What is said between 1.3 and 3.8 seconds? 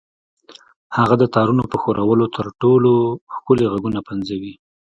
تارونو په ښورولو تر ټولو ښکلي